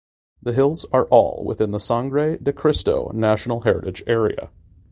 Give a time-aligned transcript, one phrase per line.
[0.41, 4.49] The Hills are all within the Sangre de Cristo National Heritage Area.